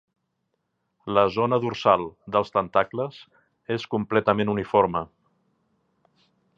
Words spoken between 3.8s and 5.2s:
completament uniforme.